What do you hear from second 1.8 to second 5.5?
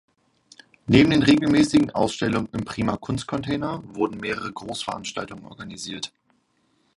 Ausstellungen im Prima Kunst Container wurden mehrere Großveranstaltungen